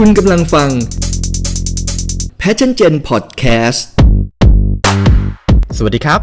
[0.00, 0.70] คุณกำลังฟัง
[2.40, 3.80] Passion Gen Podcast
[5.76, 6.20] สวัสดีครับ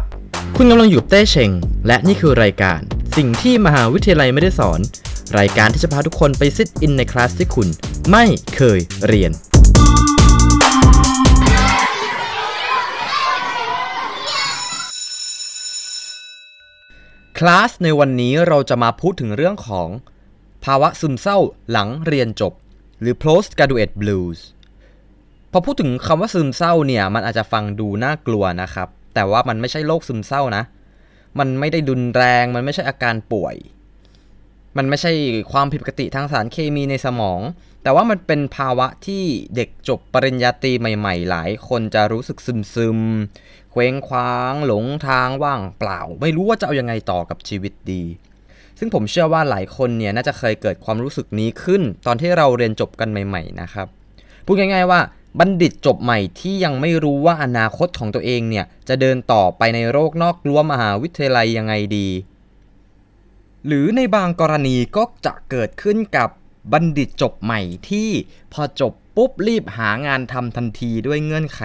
[0.56, 1.50] คุณกำลังอยู่เต้เชง
[1.86, 2.80] และนี่คือรายการ
[3.16, 4.80] สิ่งที่มหาวิทยาลัยไม่ได้สอน
[5.38, 7.68] รายการที่จะพาทุกคนไปซิทอินในคลาสที่คุณ
[8.10, 9.32] ไม่เคยเรียน
[17.38, 19.88] คลาสในวันนี้เราจะมาพูดถึงเรื่องของ
[20.64, 21.38] ภาวะซึมเศร้า
[21.70, 22.54] หลังเรียนจบ
[23.04, 24.38] หรือ post graduate blues
[25.52, 30.64] พอพูดถึงคำว่าซึมเศร้าเนี่ย มันอาจจะฟังดูน่ากลัวนะครับ แต่ว่ามันไม่ใช่โรคซึมเศร้านะ
[31.38, 33.56] มันไม่ได้ดุนแรง มันไม่ใช่อาการป่วย
[34.76, 35.12] มันไม่ใช่
[35.52, 37.40] ความผิดปกติทางสารเคมีในสมอง
[37.82, 39.24] แต่ว่ามันเป็นภาวะที่
[39.56, 42.98] เด็กจบปริญญาตรีใหม่ ๆ หลาย คนจะรู้สึกซึมซึม
[43.72, 48.02] เคว้งคว้าง หลงทางว่างเปล่า ไม่รู้ว่าจะเอายังไงต่อกับชีวิตดี
[48.84, 53.86] ซึ่งผมเชื่อว่าหลายคนเนี่ยน่าจะเคยเกิดความรู้สึกนี้ขึ้น ตอนที่เราเรียนจบกันใหม่ ๆ นะครับ
[54.46, 55.00] พูดง่าย ๆ ว่า
[55.38, 62.08] บัณฑิตจบใหม่ที่ยังไม่รู้ว่าอนาคตของตัวเองเนี่ยจะเดินต่อไปในโลกนอกรั้วมหาวิทยาลัยยังไงดี
[63.66, 66.28] หรือในบางกรณีก็จะเกิดขึ้นกับ
[66.72, 67.60] บัณฑิตจบใหม่
[67.90, 68.08] ที่
[68.52, 71.60] พอจบปุ๊บรีบหางานทำทันทีด้วยเงื่อนไข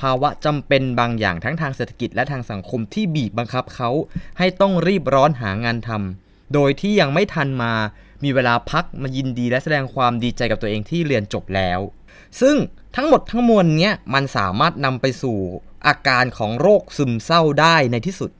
[0.00, 3.90] ภาวะจำเป็นบางอย่างทั้งทางเศรษฐกิจและทางสังคมที่บีบบังคับเขา
[4.38, 7.72] ให้ต้องรีบร้อนหางานทำ โดยที่ยังไม่ทันมา
[8.24, 11.80] มีเวลาพักมายินดีและแสดงความดีใจกับตัวเองที่เรียนจบแล้ว
[12.40, 12.56] ซึ่ง
[12.96, 15.38] ทั้งหมดทั้งมวลเนี้ยมันสามารถนำไปสู่
[15.86, 18.30] อาการของโรคซึมเศร้าได้ในที่สุด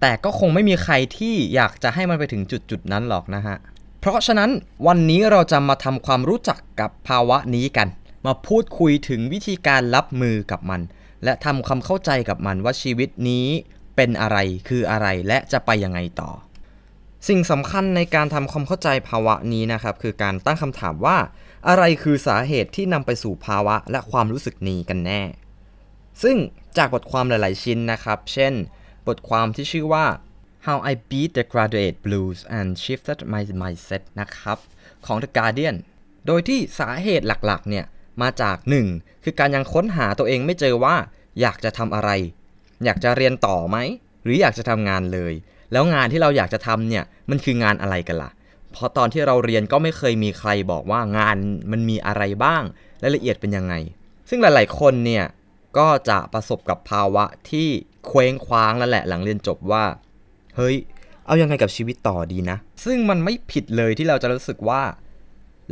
[0.00, 3.56] แต่ก็คงไม่มีใครที่อยากจะให้มันไปถึงจุดจุดนั้นหรอกนะฮะ
[4.00, 4.50] เพราะฉะนั้น
[4.86, 7.88] วันนี้เราจะมาทำความรู้จักกับภาวะนี้กัน
[8.26, 10.80] มาพูดคุยถึงวิธีการรับมือกับมัน
[11.24, 13.46] และทำความเข้าใจกับมันว่าชีวิตนี้
[13.96, 16.30] เป็นอะไรคืออะไรและจะไปยังไงต่อ
[17.28, 21.18] สิ่งสำคัญในการทำความเข้าใจภาวะนี้นะครับคือการตั้งคำถามว่า
[21.68, 25.22] อะไรคือสาเหตุที่นำไปสู่ภาวะและความรู้สึกนี้กันแน่
[26.22, 26.36] ซึ่ง
[26.76, 28.52] จากบทความหลาย ๆ ชิ้นนะครับ เช่น
[29.08, 30.06] บทความที่ชื่อว่า
[30.66, 34.58] How I Beat the Graduate Blues and Shifted My Mindset นะครับ
[35.06, 35.76] ของ The Guardian
[36.26, 37.84] โดยที่สาเหตุหลัก ๆ เนี่ย
[38.22, 38.56] มาจาก
[38.90, 39.24] 1.
[39.24, 40.96] คือการยังค้นหาตัวเองไม่เจอว่า
[41.40, 42.10] อยากจะทำอะไร
[42.84, 43.76] อยากจะเรียนต่อไหม
[44.22, 45.34] หรืออยากจะทำงานเลย
[45.72, 48.30] แล้วงานที่เราอยากจะทำเนี่ยมันคืองานอะไรกันล่ะ
[48.72, 51.36] เพราะตอนที่เราเรียนก็ไม่เคยมีใครบอกว่างาน
[51.72, 52.62] มันมีอะไรบ้าง
[53.02, 53.74] รายละเอียดเป็นยังไง
[54.28, 55.24] ซึ่งหลาย ๆ คนเนี่ย
[55.78, 57.68] ก็จะประสบกับภาวะที่
[58.06, 59.84] เคว้งคว้างแล้วแหละหลังเรียนจบว่า
[60.56, 60.76] เฮ้ย
[61.26, 64.82] เอายังไงกับชีวิตต่อดีนะ ซึ่งมันไม่ผิดเลยที่เราจะรู้สึกว่า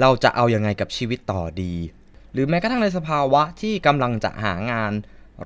[0.00, 1.75] เราจะเอายังไงกับชีวิตต่อดี
[2.33, 4.93] หรือแม้กระทั่งในสภาวะที่กำลังจะหางาน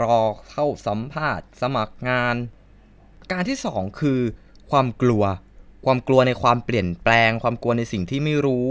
[0.02, 0.18] รอ
[0.50, 2.36] เข้าสัมภาษณ์ สมัครงาน
[3.32, 4.20] การที่สองคือ
[4.74, 5.24] ความกลัว
[5.84, 8.66] ความกลัวในความเปลี่ยนแปลง ความกลัวในสิ่งที่ไม่รู้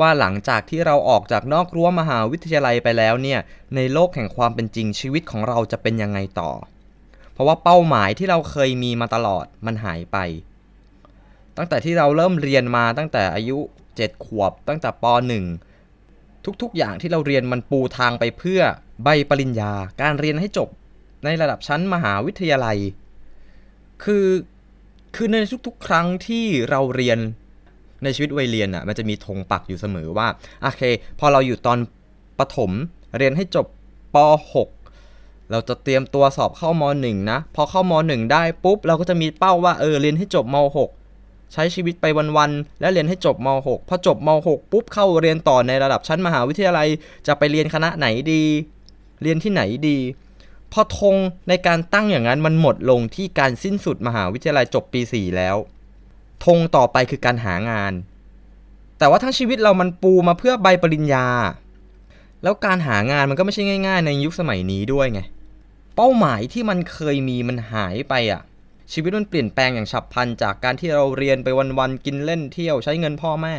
[0.00, 3.40] ว่าหลังจากที่เราออกจากนอกรั้วมหาวิทยาลัยไปแล้วเนี่ย
[3.74, 6.50] ในโลกแห่งความเป็นจริงชีวิตของเราจะเป็นยังไงต่อ
[7.32, 10.18] เพราะว่าเป้าหมายที่เราเคยมีมาตลอดมันหายไป
[11.56, 13.58] ตั้งแต่ที่เราเริ่มเรียนมาตั้งแต่อายุ
[13.92, 15.04] 7 ขวบ ตั้งแต่ป
[15.80, 18.60] .1 ทุกๆ อย่างที่เราเรียนมันปูทางไปเพื่อ
[19.04, 20.68] ใบปริญญาการเรียนให้จบ
[21.24, 22.78] ในระดับชั้นมหาวิทยาลัย
[24.04, 24.26] คือ
[25.14, 25.36] คือใน
[25.66, 27.18] ทุกๆ ครั้งที่เราเรียน
[28.02, 30.28] ในชีวิตวัยเรียนอะมันจะมีธงปักอยู่เสมอว่า
[30.62, 30.82] โอเค
[31.18, 31.78] พอเราอยู่ตอน
[32.38, 32.70] ประถม
[33.18, 33.66] เรียนให้จบ
[34.14, 34.16] ป
[34.82, 40.56] .6 เราจะเตรียมตัวสอบเข้ามหนึ่งนะ พอเข้ามหนึ่งได้ปุ๊บ เราก็จะมีเป้าว่าเออเรียนให้จบม
[41.06, 42.06] .6 ใช้ชีวิตไป
[42.36, 46.88] วันๆและเรียนให้จบม .6 พอจบม .6 ปุ๊บเข้าเรียนต่อในระดับชั้นมหาวิทยาลัย
[47.26, 48.42] จะไปเรียนคณะไหนดี
[49.22, 49.98] เรียนที่ไหนดี
[50.72, 51.16] พอธง
[51.48, 55.56] ในการตั้งอย่างนั้นมันหมดลงที่การสิ้นสุดมหาวิทยาลัยจบปี 4 แล้ว
[56.44, 57.92] ธงต่อไปคือการหางาน
[58.98, 61.26] แต่ว่าทั้งชีวิตเรามันปูมาเพื่อใบปริญญา
[62.42, 65.20] แล้วการหางานมันก็ไม่ใช่ง่าย ๆ ในยุคสมัยนี้ด้วยไง
[65.96, 68.42] เป้าหมายที่มันเคยมีมันหายไปอะ
[68.92, 73.54] ชีวิตมันเปลี่ยนแปลงอย่างฉับพลันจากการที่เราเรียนไปวันๆกินเล่นเที่ยวใช้เงินพ่อแม่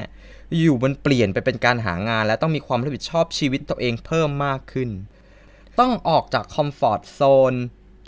[0.59, 4.89] อยู่มันเปลี่ยนไปเป็นการหางาน และต้องมีความรับผิดชอบชีวิตตัวเองเพิ่มมากขึ้น
[5.79, 7.21] ต้องออกจากคอมฟอร์ทโซ
[7.51, 7.53] น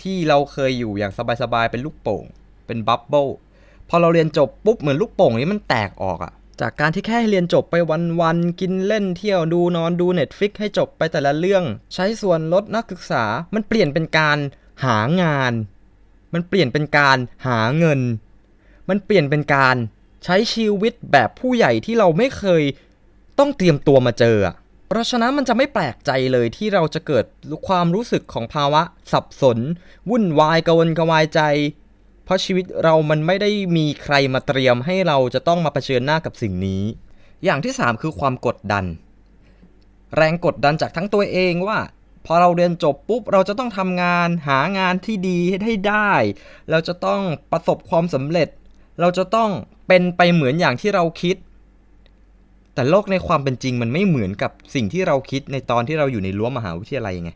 [0.01, 2.23] ที่เราเคยอยู่อย่างสบายๆ เป็นลูกโป่ง
[2.67, 3.27] เป็นบับเบิล
[3.89, 7.75] พอเราเรียนจบปุ๊บเหมือนลูกโป่งนี้มันแตกออกอะจากการที่แค่เรียนจบไป
[8.21, 11.63] วันๆ กินเล่นเที่ยวดูนอนดู Netflix ให้จบไปแต่ละเรื่อง
[11.93, 13.23] ใช้ส่วนลดนักศึกษา
[13.53, 14.37] มันเปลี่ยนเป็นการ
[14.85, 15.53] หางาน
[16.33, 17.17] มันเปลี่ยนเป็นการ
[17.47, 17.99] หาเงิน
[18.89, 19.75] มันเปลี่ยนเป็นการ
[20.23, 22.63] ใช้ชีวิตแบบผู้ใหญ่ที่เราไม่เคย
[23.39, 24.55] ต้องเตรียมตัวมาเจออะ
[24.87, 27.25] เพราะฉะนั้นมันจะไม่แปลกใจเลยที่เราจะเกิด
[27.67, 29.57] ความรู้สึกของภาวะสับสน
[30.09, 31.41] วุ่นวายกระวนกระวายใจ
[32.25, 36.83] เพราะชีวิตเรามันไม่ได้มีใครมาเตรียมให้เราจะต้องมาเผชิญหน้ากับสิ่งนี้
[37.43, 38.85] อย่างที่ 3 คือความกดดัน
[40.15, 41.79] แรงกดดันจากทั้งตัวเองว่า
[42.25, 46.11] พอเราเรียนจบปุ๊บเราจะต้องทำงาน หางานที่ดีให้ได้
[46.71, 47.21] เราจะต้อง
[47.51, 48.49] ประสบความสำเร็จ
[48.99, 49.49] เราจะต้อง
[49.87, 51.35] เป็นไปเหมือนอย่างที่เราคิด
[52.75, 57.31] แต่โลกในความเป็นจริงมันไม่เหมือนกับสิ่งที่เราคิดในตอนที่เราอยู่ในรั้วมหาวิทยาลัยไง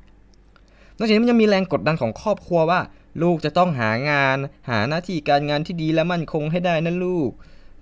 [0.98, 2.80] นอกจากนี้มันยังมีแรงกดดันของครอบครัวว่า
[3.22, 4.38] ลูกจะต้องหางาน
[4.70, 7.30] หาหน้าที่การงานที่ดีและมั่นคงให้ได้นะลูก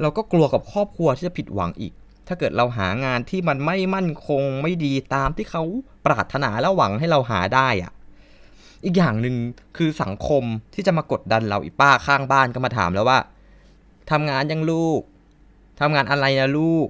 [0.01, 1.94] เราก็กลัวกับครอบครัวที่จะผิดหวังอีก
[2.27, 5.63] ถ้าเกิดเราหางานที่มันไม่มั่นคงไม่ดีตามที่เขา
[6.06, 7.92] ปรารถนาและหวังให้เราหาได้อะ
[8.86, 9.36] อีกอย่างหนึ่ง
[9.77, 10.44] คือสังคม
[10.74, 13.19] ที่จะมากดดันเราอีป้าข้างบ้านก็มาถามแล้วว่า
[14.12, 15.01] ทำงานยังลูก
[15.80, 16.88] ทำงานอะไรนะลูก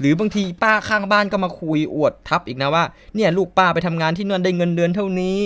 [0.00, 5.38] หรือบางทีป้าข้างบ้านก็มาคุยอวดทับอีกนะว่าเนี่ยลูกป้าไปทำงานที่นั่นได้เงินเดือนเท่านี้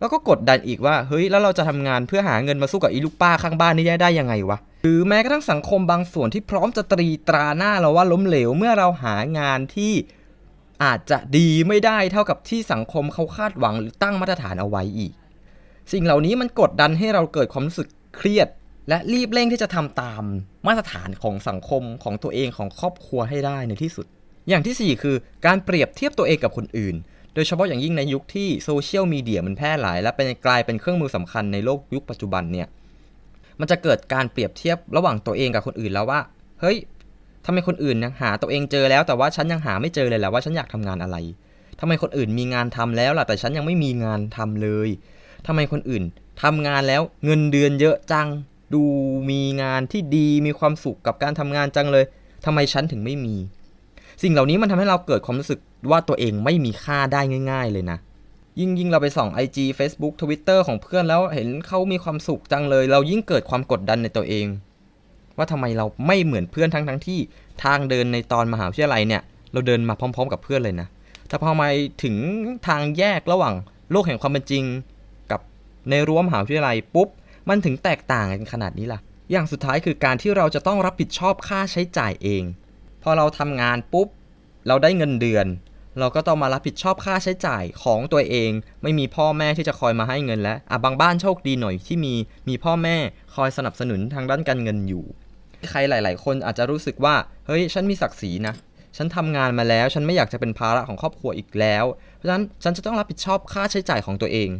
[0.00, 9.92] แล้วก็กดดันอีกว่าเฮ้ยแล้วเราจะทำงานเพื่อหาเงินมาสู้กับอีลูกป้าข้างบ้านนี่ได้ได้ยังไงวะหรือแม้กระทั่งสังคมบางส่วนที่พร้อมจะตรีตราหน้าเราว่าล้มเหลวเมื่อเราหางานที่
[10.84, 15.12] อาจจะดีไม่ได้เท่ากับที่สังคมเขาคาดหวังหรือตั้งมาตรฐานเอาไว้อีก
[15.92, 18.48] สิ่งเหล่านี้มันกดดันให้เราเกิดความรู้สึกเครียด
[18.88, 20.22] และรีบเร่งที่จะทำตาม
[20.66, 24.06] มาตรฐานของสังคมของตัวเองของครอบครัวให้ได้ในที่สุด
[24.48, 26.94] อย่างที่ 4 คือการเปรียบเทียบตัวเองกับคนอื่น
[27.34, 32.66] โดยเฉพาะอย่างยิ่งในยุคที่โซเชียลมีเดียมันแพร่หลาย และเป็นกลายเป็นเครื่องมือสำคัญในโลกยุคปัจจุบันเนี่ย
[33.60, 36.20] มันจะเกิดการเปรียบเทียบระหว่างตัวเองกับคนอื่นแล้วว่า
[36.60, 36.76] เฮ้ย
[37.46, 41.16] ทำไมคนอื่นยังหาตัวเองเจอแล้วแต่ว่าฉันยังหาไม่เจอเลยแหละว่าฉันอยากทำงานอะไร
[41.80, 44.88] ทำไมคนอื่นมีงานทำแล้วล่ะแต่ฉันยังไม่มีงานทำเลย
[45.46, 46.02] ทำไมคนอื่น
[46.42, 48.28] ทำงานแล้วเงินเดือนเยอะจัง
[48.74, 48.82] ดู
[49.30, 52.04] มีงานที่ดีมีความสุขกับการทำงานจังเลย
[52.44, 53.36] ทำไมฉันถึงไม่มี
[54.22, 55.58] สิ่งเหล่านี้มันทำให้เราเกิดความรู้สึก
[55.90, 57.20] ว่าตัวเองไม่มีค่าได้
[57.52, 57.98] ง่าย ๆ เลยนะ
[58.60, 64.46] ยิ่งยิ่งเราไปส่อง IG Facebook Twitter ของเพื่อนแล้วเห็นเขามีความสุขจังเลย เรายิ่งเกิดความกดดันในตัวเอง
[65.36, 67.18] ว่าทำไมเราไม่เหมือนเพื่อนทั้งทั้งที่
[67.64, 69.22] ทางเดินในตอนมหาวิทยาลัยเนี่ย
[69.52, 70.88] เราเดินมาพร้อม ๆ กับเพื่อนเลยนะ
[71.28, 71.68] แต่พอมา
[72.02, 72.16] ถึง
[72.68, 73.54] ทางแยกระหว่าง
[73.90, 74.64] โลกแห่งความเป็นจริง
[75.30, 75.40] กับ
[75.90, 77.08] ในรั้วมหาวิทยาลัยปุ๊บ
[77.48, 79.00] มันถึงแตกต่างกันขนาดนี้ล่ะ
[79.30, 82.42] อย่างสุดท้ายคือการที่เราจะต้องรับผิดชอบค่าใช้จ่ายเอง
[83.02, 84.08] พอเราทำงานปุ๊บ
[84.66, 85.46] เราได้เงินเดือน
[85.98, 88.50] เราก็ต้องมารับผิดชอบค่าใช้จ่ายของตัวเอง
[88.82, 92.14] ไม่มีพ่อแม่ที่จะคอยมาให้เงินแล้วอะบางบ้านโชคดีหน่อยที่มี
[92.48, 92.96] มีพ่อแม่
[93.34, 95.04] คอยสนับสนุนทางด้านการเงินอยู่
[95.70, 97.14] ใครหลาย ๆ คนอาจจะรู้สึกว่า
[97.46, 98.54] เฮ้ยฉันมีศักดิ์ศรีนะ
[98.96, 101.84] ฉันทำงานมาแล้ว ฉันไม่อยากจะเป็นภาระของครอบครัวอีกแล้ว
[102.16, 104.50] เพราะฉะนั้นฉันจะต้องรับผิดชอบค่าใช้จ่ายของตัวเอง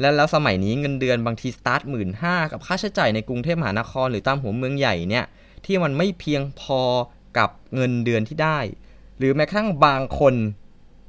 [0.00, 5.24] และแล้วสมัยนี้เงินเดือนบางทีสตาร์ทหมื่นห้ากับค่าใช้จ่ายในกรุงเทพมหานครหรือตามหัวเมืองใหญ่เนี่ย
[5.64, 6.80] ที่มันไม่เพียงพอ
[7.38, 8.58] กับเงินเดือนที่ได้
[9.18, 10.34] หรือแม้กระทั่งบางคน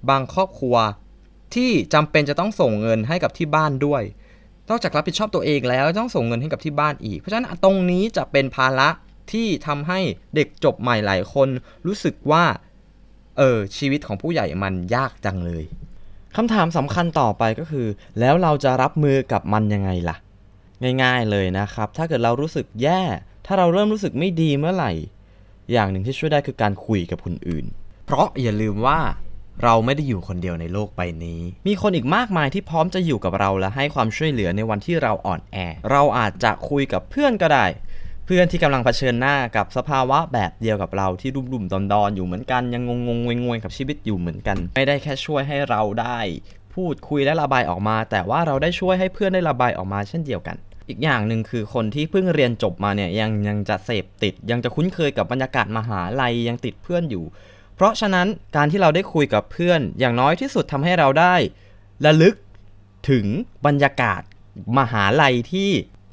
[0.09, 0.75] บางครอบครัว
[1.55, 4.03] ที่จำเป็นจะต้องส่งเงินให้กับที่บ้านด้วย
[4.69, 8.89] นอกจากรับผิดชอบตัวเองแล้วต้องส่งเงินให้กับที่บ้านอีก เพราะฉะนั้นตรงนี้จะเป็นภาระ
[9.31, 9.99] ที่ทำให้
[10.35, 11.49] เด็กจบใหม่หลายคน
[11.85, 12.43] รู้สึกว่า
[13.37, 15.63] เออชีวิตของผู้ใหญ่มันยากจังเลย
[16.35, 17.87] คำถามสำคัญต่อไปก็คือ
[18.19, 20.17] แล้วเราจะรับมือกับมันยังไงล่ะ
[21.03, 23.01] ง่ายๆเลยนะครับ ถ้าเกิดเรารู้สึกแย่
[23.45, 24.91] ถ้าเราเริ่มรู้สึกไม่ดีเมื่อไหร่
[25.71, 27.65] อย่างหนึ่งที่ช่วยได้คือการคุยกับคนอื่น
[28.05, 28.99] เพราะอย่าลืมว่า
[29.63, 35.57] เราไม่ได้อยู่คนเดียวในโลกใบนี้ มีคนอีกมากมายที่พร้อมจะอยู่กับเราและให้ความช่วยเหลือในวันที่เราอ่อนแอ
[35.91, 37.65] เราอาจจะคุยกับเพื่อนก็ได้
[38.25, 46.19] เพื่อนที่กำลังเผชิญหน้ากับสภาวะแบบเดียวกับเราที่รุ่มๆดอนๆอยู่เหมือนกันยังงงๆงวยๆกับชีวิตอยู่เหมือนกัน ไม่ได้แค่ช่วยให้เราได้
[46.75, 50.55] พูดคุยและระบายออกมา แต่ว่าเราได้ช่วยให้เพื่อนได้ระบายออกมาเช่นเดียวกัน
[50.87, 57.25] อีกอย่างหนึ่งคือคนที่เพิ่งเรียนจบมาเนี่ยยังยังจะเสพติด ยังจะคุ้นเคยกับบรรยากาศมหาลัยยังติดเพื่อนอยู่
[57.75, 61.35] เพราะฉะนั้นการที่เราได้คุยกับเพื่อนอย่างน้อยที่สุดทำให้เราได้
[62.05, 62.35] ระลึก
[63.09, 63.25] ถึง
[63.65, 64.21] บรรยากาศ
[64.77, 65.71] มหาลัยที่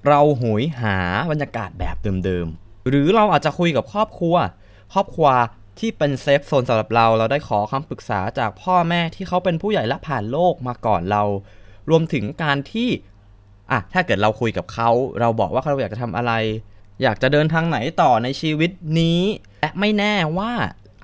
[0.09, 0.97] เราโหยหา
[1.31, 4.37] บรรยากาศแบบเดิมๆ หรือเราอาจจะคุยกับครอบครัว
[4.95, 5.29] ครอบครัว
[5.79, 11.23] ที่เป็นเซฟโซนสำหรับเรา เราได้ขอคำปรึกษาจากพ่อแม่ที่เขาเป็นผู้ใหญ่และผ่านโลกมาก่อนเรา
[11.91, 12.89] รวมถึงการที่
[13.71, 14.91] อะถ้าเกิดเราคุยกับเขา
[15.21, 16.33] เราบอกว่าเราอยากจะทำอะไร
[17.03, 19.21] อยากจะเดินทางไหนต่อในชีวิตนี้
[19.61, 20.53] และไม่แน่ว่า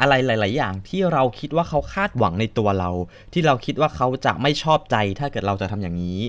[0.01, 2.91] อะไรหลาย ๆ อย่างที่เราคิดว่าเขาคาดหวังในตัวเรา
[3.33, 6.21] ที่เราคิดว่าเขาจะไม่ชอบใจ ถ้าเกิดเราจะทำอย่างนี้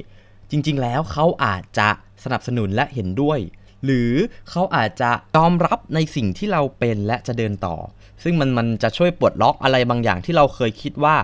[0.51, 1.89] จริง ๆ แล้วเขาอาจจะ
[2.23, 3.39] สนับสนุนและเห็นด้วย
[3.85, 4.11] หรือ
[4.49, 7.75] เขาอาจจะยอมรับในสิ่งที่เราเป็นและจะเดินต่อ
[8.23, 11.17] ซึ่งมันมันจะช่วยปลดล็อกอะไรบางอย่างที่เราเคยคิดว่า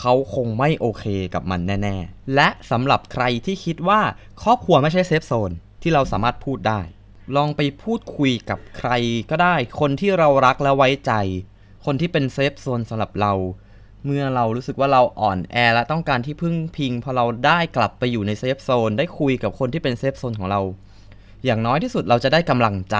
[0.00, 1.04] เขาคงไม่โอเค
[1.34, 4.00] กับมันแน่ๆ และสำหรับใครที่คิดว่า
[4.42, 5.50] ครอบครัวไม่ใช่ safe zone
[5.82, 6.80] ที่เราสามารถพูดได้
[7.36, 8.90] ลองไปพูดคุยกับใคร
[9.30, 11.12] ก็ได้ คนที่เรารักและไว้ใจ
[11.84, 13.32] คนที่เป็น safe zone สำหรับเรา
[14.04, 20.60] เมื่อเรารู้สึกว่าเราอ่อนแอและต้องการที่พึ่งพิง พอเราได้กลับไปอยู่ใน safe zone ได้คุยกับคนที่เป็น safe zone ของเรา
[21.44, 22.96] อย่างน้อยที่สุดเราจะได้กำลังใจ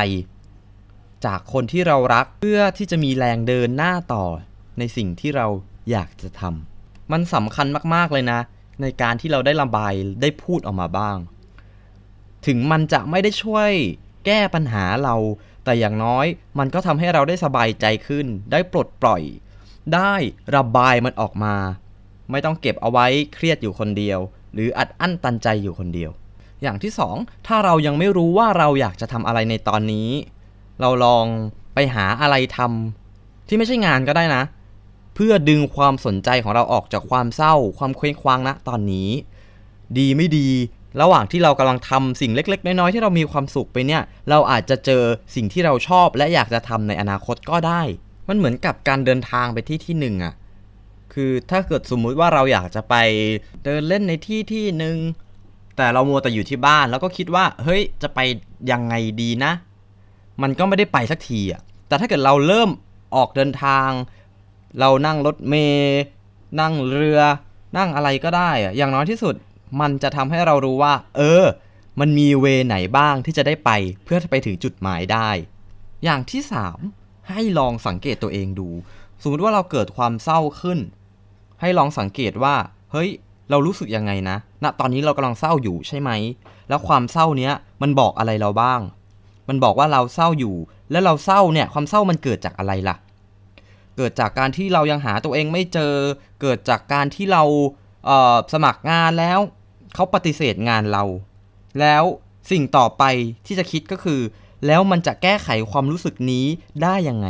[1.27, 4.25] จากคนที่เรารักเพื่อที่จะมีแรงเดินหน้าต่อ
[4.79, 5.47] ในสิ่งที่เรา
[5.91, 8.41] อยากจะทำมันสำคัญมากๆเลยนะ
[8.83, 9.93] ในการที่เราได้ระบาย
[10.23, 11.17] ได้พูดออกมาบ้าง
[12.47, 13.71] ถึงมันจะไม่ได้ช่วย
[14.27, 15.17] แก้ปัญหาเรา
[15.65, 16.27] แต่อย่างน้อย
[16.59, 19.23] มันก็ทำให้เราได้สบายใจขึ้น ได้ปลดปล่อย
[19.95, 20.15] ได้
[20.57, 21.55] ระบายมันออกมา
[22.31, 24.19] ไม่ต้องเก็บเอาไว้เครียดอยู่คนเดียว
[24.55, 26.11] หรืออัดอั้นตันใจอยู่คนเดียว
[26.63, 27.17] อย่างที่สอง
[27.47, 30.09] ถ้าเรายังไม่รู้ว่าเราอยากจะทำอะไรในตอนนี้
[30.81, 31.27] เราลอง
[31.75, 34.43] ไปหาอะไรทำที่ไม่ใช่งานก็ได้นะ
[35.15, 39.11] เพื่อดึงความสนใจของเราออกจากความเศร้า ความเคว้งคว้างณตอนนี้
[39.99, 40.49] ดีไม่ดี
[41.01, 45.03] ระหว่างที่เรากำลังทำสิ่งเล็ก ๆ น้อยๆที่เรามีความสุขไปเนี่ย เราอาจจะเจอ
[45.35, 47.83] สิ่งที่เราชอบและอยากจะทำในอนาคตก็ได้
[48.31, 50.35] มันเหมือนกับการเดินทางไปที่ที่หนึ่งอะ
[51.13, 52.95] คือถ้าเกิดสมมุติว่าเราอยากจะไป
[53.65, 54.97] เดินเล่นในที่ที่หนึ่ง
[55.77, 58.21] แต่เรามัวแต่อยู่ที่บ้านแล้วก็คิดว่า เฮ้ยจะไป
[58.71, 59.53] ยังไงดีนะ
[60.43, 62.71] มันก็ไม่ได้ไปสักทีอะแต่ถ้าเกิดเราเริ่ม
[63.17, 63.91] ออกเดินทาง
[64.81, 66.01] เรานั่งรถเมล์
[66.61, 67.21] นั่งเรือ
[67.77, 69.35] นั่งอะไรก็ได้อะอย่างน้อยที่สุด
[69.81, 71.45] มันจะทำให้เรารู้ว่า เออ
[72.01, 73.71] มันมีเวไหนบ้างที่จะได้ไป
[74.05, 75.29] เพื่อไปถึงจุดหมายได้
[76.05, 77.00] อย่างที่3
[77.35, 78.69] ให้ลองสังเกตตัวเองดู
[79.23, 80.79] สมมติว่าเราเกิดความเศร้าขึ้น
[81.61, 82.55] ให้ลองสังเกตว่า
[82.93, 83.11] เฮ้ย
[83.51, 86.11] เรารู้สึกยังไงนะ ณ ตอนนี้เรากำลังเศร้าอยู่ใช่ไหม
[86.69, 88.81] แล้วความเศร้าเนี้ยมันบอกอะไรเราบ้าง
[89.49, 90.55] มันบอกว่าเราเศร้าอยู่
[90.91, 92.97] แล้วเราเศร้าเนี่ย ความเศร้ามันเกิดจากอะไรล่ะ
[93.97, 95.93] เกิดจากการที่เรายังหาตัวเองไม่เจอ
[96.41, 97.43] เกิดจากการที่เรา
[98.07, 99.39] เสมัครงานแล้ว
[99.95, 101.05] เขาปฏิเสธงานเรา
[101.81, 102.05] แล้ว
[102.51, 103.05] สิ่งต่อไป
[103.47, 104.21] ที่จะคิดก็คือ
[104.67, 106.47] แล้วมันจะแก้ไขความรู้สึกนี้
[106.83, 107.29] ได้ยังไง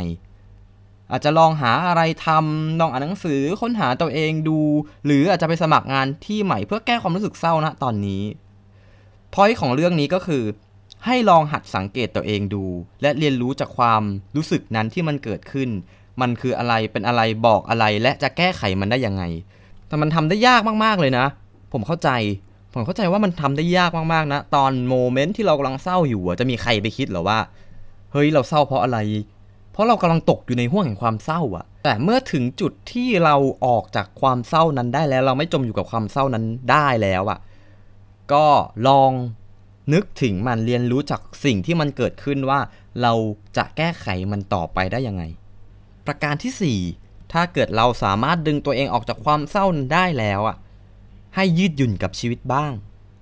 [1.11, 4.59] อาจจะลองหาอะไรทำลองอ่านหนังสือค้นหาตัวเองดู
[5.05, 8.23] หรืออาจจะไปสมัครงานที่ใหม่เพื่อแก้ความรู้สึกเศร้านะตอนนี้
[9.33, 10.43] พอยของเรื่องนี้ก็คือ
[11.05, 12.65] ให้ลองหัดสังเกตตัวเองดู
[13.01, 14.01] และเรียนรู้จากความ
[14.35, 15.69] รู้สึกนั้นที่มันเกิดขึ้น
[16.21, 19.23] มันคืออะไรเป็นอะไรบอกอะไรและจะแก้ไขมันได้ยังไง
[19.87, 21.25] แต่มันทำได้ยากมากๆเลยนะ
[21.71, 22.09] ผมเข้าใจ
[22.73, 27.39] ผมเข้าใจว่ามันทำได้ยากมากๆนะ ตอนโมเมนต์ที่เรากำลังเศร้าอยู่จะมีใครไปคิดหรอว่า
[28.11, 28.99] เฮ้ยเราเศร้าเพราะอะไร
[29.71, 33.35] เพราะเรากำลังตกอยู่ในห่วงแห่งความเศร้าอะแต่เมื่อถึงจุดที่เรา
[33.65, 37.39] ออกจากความเศร้านั้นได้แล้ว เราไม่จมอยู่กับความเศร้านั้นได้แล้วอะ
[38.33, 38.45] ก็
[38.87, 39.11] ลอง
[39.93, 42.59] นึกถึงมันเรียนรู้จากสิ่งที่มันเกิดขึ้นว่า
[43.01, 43.13] เรา
[43.57, 45.23] จะแก้ไขมันต่อไปได้ยังไง
[46.07, 50.57] ประการที่ 4 ถ้าเกิดเราสามารถดึงตัวเองออกจากความเศร้านั้นได้แล้วอะ
[51.35, 52.71] ให้ยืดหยุ่นกับชีวิตบ้าง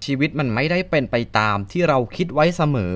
[0.05, 2.95] ชีวิตมันไม่ได้เป็นไปตามที่เราคิดไว้เสมอ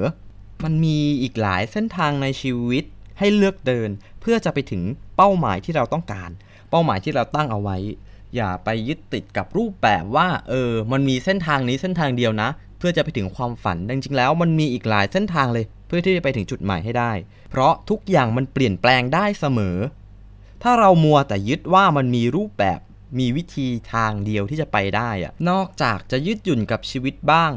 [0.63, 2.83] มันมีอีกหลายเส้นทางในชีวิต
[3.19, 3.89] ให้เลือกเดิน
[4.21, 4.81] เพื่อจะไปถึง
[5.17, 6.29] เป้าหมายที่เราต้องการ
[6.69, 7.77] เป้าหมายที่เราตั้งเอาไว้
[8.35, 17.11] อย่าไปยึดติดกับรูปแบบว่าเออมันมีเส้นทางนี้เส้นทางเดียวนะ เพื่อจะไปถึงความฝันจริงๆแล้ว มันมีอีกหลายเส้นทางเลย เพื่อที่จะไปถึงจุดหมายให้ได้
[17.49, 19.77] เพราะทุกอย่างมันเปลี่ยนแปลงได้เสมอ
[20.63, 22.79] ถ้าเรามัวแต่ยึดว่ามันมีรูปแบบ
[23.19, 27.51] มีวิธีทางเดียวที่จะไปได้อะนอกจากจะยืดหยุ่นกับชีวิตบ้าง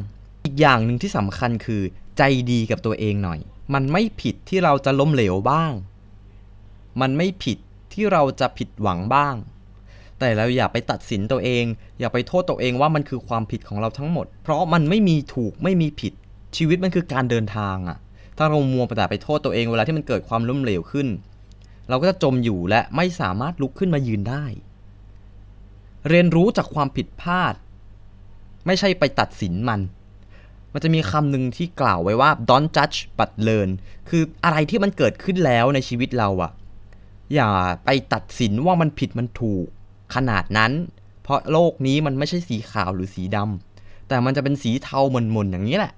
[0.44, 1.82] อีกอย่างหนึ่งที่สำคัญคือ
[2.18, 3.40] ใจดีกับตัวเองหน่อย
[3.74, 5.72] มันไม่ผิดที่เราจะล้มเหลวบ้าง
[7.00, 7.58] มันไม่ผิด
[7.92, 9.34] ที่เราจะผิดหวังบ้าง
[10.18, 11.64] แต่เราอย่าไปตัดสินตัวเอง
[11.98, 16.12] อย่าไปโทษตัวเองว่ามันคือความผิดของเราทั้งหมด เพราะมันไม่มีถูกไม่มีผิด
[16.56, 17.98] ชีวิตมันคือการเดินทางอะ
[18.38, 21.08] ถ้าเรามัวแต่ไปโทษตัวเองเวลาที่มันเกิดความล้มเหลวขึ้น
[21.88, 24.44] เราก็จะจมอยู่และไม่สามารถลุกขึ้นมายืนได้
[26.08, 27.54] เรียนรู้จากความผิดพลาด
[28.66, 29.80] ไม่ใช่ไปตัดสินมัน
[30.72, 33.70] มันจะมีคำหนึ่งที่กล่าวไว้ว่า don't judge but learn
[34.08, 36.52] คืออะไรที่มันเกิดขึ้นแล้วในชีวิตเราอะ
[37.34, 37.50] อย่า
[37.84, 39.64] ไปตัดสินว่ามันผิดมันถูก
[40.14, 40.72] ขนาดนั้น
[41.22, 45.94] เพราะโลกนี้มันไม่ใช่สีขาวหรือสีดำแต่มันจะเป็นสีเทาหม่นๆอย่างนี้แหละ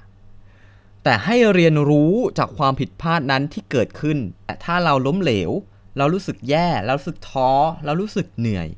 [1.05, 5.50] แต่ให้เรียนรู้จากความผิดพลาดนั้นที่เกิดขึ้น แต่ถ้าเราล้มเหลว
[5.99, 7.50] เรารู้สึกแย่ เรารู้สึกท้อ
[7.85, 8.69] เรารู้สึกเหนื่อย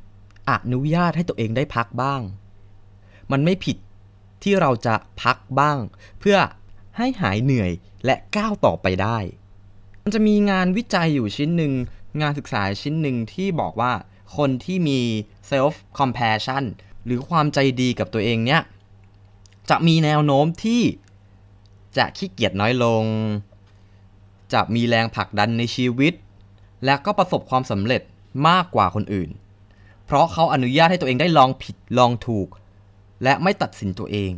[0.64, 2.20] อนุญาตให้ตัวเองได้พักบ้าง
[3.32, 3.76] มันไม่ผิด
[4.42, 5.78] ที่เราจะพักบ้าง
[6.20, 6.38] เพื่อ
[6.96, 7.70] ให้หายเหนื่อย
[8.04, 9.18] และก้าวต่อไปได้
[10.02, 11.72] มันจะมีงานวิจัยอยู่ชิ้นหนึ่ง
[12.20, 13.92] งานศึกษาชิ้นหนึ่งที่บอกว่า
[14.36, 15.00] คนที่มี
[15.50, 16.64] self compassion
[17.04, 18.62] หรือความใจดีกับตัวเองเนี่ย
[19.70, 20.82] จะมีแนวโน้มที่
[21.96, 23.04] จะขี้เกียจน้อยลง
[24.52, 26.14] จะมีแรงผลักดันในชีวิต
[26.84, 28.02] และก็ประสบความสำเร็จ
[28.48, 29.30] มากกว่าคนอื่น
[30.10, 32.48] เพราะเขาอนุญาตให้ตัวเองได้ลองผิดลองถูก
[33.22, 34.32] และไม่ตัดสินตัวเอง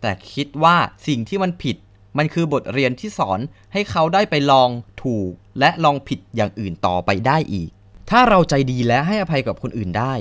[0.00, 1.76] แต่คิดว่าสิ่งที่มันผิด
[2.18, 3.40] มันคือบทเรียนที่สอน
[3.72, 4.68] ให้เขาได้ไปลอง
[5.04, 5.30] ถูก
[5.60, 7.70] และลองผิดอย่างอื่นต่อไปได้อีก
[8.10, 10.14] ถ้าเราใจดีและให้อภัยกับคนอื่นได้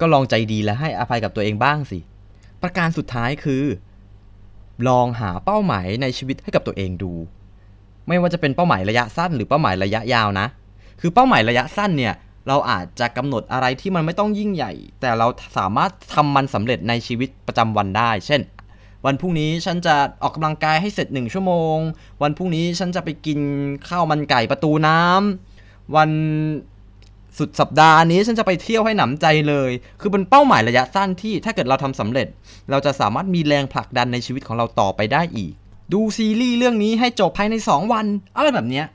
[0.00, 1.98] ก็ลองใจดีและให้อภัยกับตัวเองบ้างสิ
[2.62, 3.64] ประการสุดท้ายคือ
[4.88, 7.12] ลองหาเป้าหมายในชีวิตให้กับตัวเองดู
[8.08, 10.46] ไม่ว่าจะเป็นเป้าหมายระยะสั้น หรือเป้าหมายระยะยาวนะ
[11.00, 12.14] คือเป้าหมายระยะสั้นเนี่ย
[12.48, 15.26] เราอาจจะกำหนดอะไรที่มันไม่ต้องยิ่งใหญ่ แต่เรา
[15.58, 18.40] สามารถทำมันสำเร็จในชีวิตประจำวันได้ เช่น
[19.06, 21.76] วันพรุ่งนี้ฉันจะออกกำลังกายให้เสร็จหนึ่งชั่วโมง
[22.22, 23.38] วันพรุ่งนี้ฉันจะไปกิน
[23.88, 26.10] ข้าวมันไก่ประตูน้ำวัน
[27.38, 29.70] สุดสัปดาห์นี้ฉันจะไปเที่ยวให้หนำใจเลย
[30.00, 32.26] คือเป็นเป้าหมายระยะสั้นที่ถ้าเกิดเราทำสำเร็จ
[32.70, 35.52] เราจะสามารถมีแรงผลักดันในชีวิตของเราต่อไปได้อีก
[35.92, 38.06] ดูซีรีส์เรื่องนี้ให้จบภายใน 2 วัน
[38.36, 38.86] อะไรแบบเนี้ย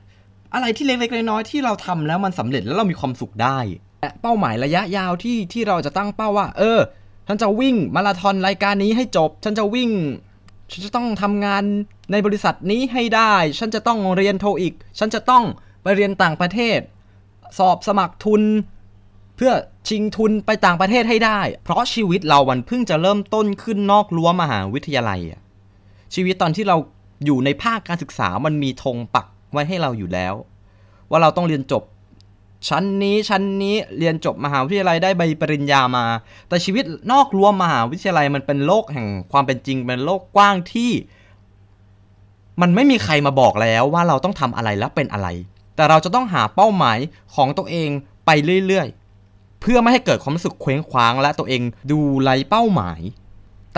[0.56, 3.58] อะไรที่เล็กๆน้อยๆที่เราทำแล้วมันสำเร็จแล้วเรามีความสุขได้
[4.00, 6.78] และเป้าหมายระยะยาวที่ที่เราจะตั้งเป้าว่า เออ
[7.28, 9.90] ฉันจะวิ่งมาราธอนรายการนี้ให้จบ ฉันจะวิ่ง
[10.72, 11.62] ฉันจะต้องทำงาน
[12.12, 15.44] ในบริษัทนี้ให้ได้ ฉันจะต้องเรียนโทอีก ฉันจะต้อง
[15.82, 16.78] ไปเรียนต่างประเทศ
[17.58, 18.42] สอบสมัครทุน
[19.36, 19.52] เพื่อ
[19.88, 25.20] ชิงทุนไปต่างประเทศให้ได้ เพราะชีวิตเรามันเพิ่งจะเริ่มต้นขึ้นนอกรั้วมหาวิทยาลัย
[26.14, 26.76] ชีวิตตอนที่เรา
[27.24, 30.34] อยู่ในภาคการศึกษามันมีธงปัก ไว้ให้เราอยู่แล้ว
[31.10, 31.82] ว่าเราต้องเรียนจบ
[32.68, 36.04] ชั้นนี้ชั้นนี้เรียนจบมหาวิทยาลัยได้ใบปริญญามา
[36.48, 40.92] แต่ชีวิตนอกรั้วมหาวิทยาลัยมันเป็นโลกแห่งความเป็นจริงเป็นโลกกว้างที่
[42.60, 45.28] มันไม่มีใครมาบอกแล้วว่าเราต้องทำอะไรและเป็นอะไร
[45.76, 46.98] แต่เราจะต้องหาเป้าหมาย
[47.34, 47.90] ของตัวเอง
[48.26, 48.30] ไป
[48.66, 53.00] เรื่อยๆ เพื่อไม่ให้เกิดความรู้สึกเคว้งคว้างและตัวเองดูไร้เป้าหมาย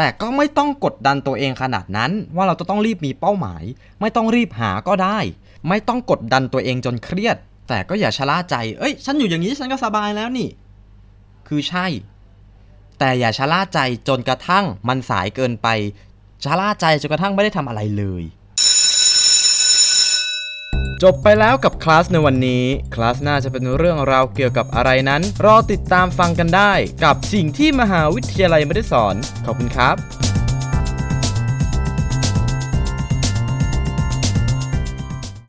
[0.00, 3.62] แต่ก็ไม่ต้องกดดันตัวเองขนาดนั้น ว่าเราจะต้องรีบมีเป้าหมาย
[4.00, 5.18] ไม่ต้องรีบหาก็ได้
[5.68, 7.36] ไม่ต้องกดดันตัวเองจนเครียด
[7.68, 10.48] แต่ก็อย่าชะล่าใจ เอ้ย ฉันอยู่อย่างนี้ฉันก็สบายแล้วนี่
[11.48, 11.86] คือใช่
[12.98, 15.68] แต่อย่าชะล่าใจจนกระทั่งมันสายเกินไป
[16.44, 18.22] ชะล่าใจจนกระทั่งไม่ได้ทำอะไรเลย
[21.02, 22.64] จบไปแล้วกับคลาสในวันนี้
[22.94, 26.72] คลาสหน้าจะเป็นเรื่องราวเกี่ยวกับอะไรนั้น รอติดตามฟังกันได้
[27.04, 29.14] กับสิ่งที่มหาวิทยาลัยไม่ได้สอน
[29.44, 30.27] ขอบคุณครับ